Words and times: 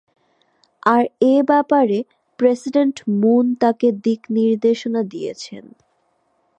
আর 0.85 1.03
এ 1.23 1.35
ব্যাপারে 1.49 1.97
president 2.39 2.95
Moon 3.21 3.45
তাঁকে 3.61 3.87
দিকনির্দেশনা 4.05 5.01
দিয়েছেন। 5.03 5.63